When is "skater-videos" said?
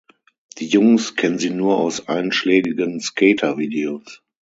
3.01-4.23